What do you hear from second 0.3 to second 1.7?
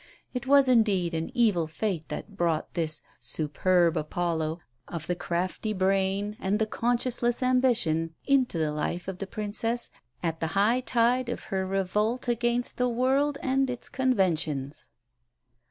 It was indeed an evil